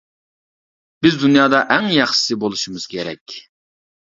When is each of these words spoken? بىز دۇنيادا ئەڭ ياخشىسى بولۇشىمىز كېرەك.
بىز 1.05 1.17
دۇنيادا 1.25 1.59
ئەڭ 1.75 1.91
ياخشىسى 1.99 2.39
بولۇشىمىز 2.45 2.89
كېرەك. 2.95 3.39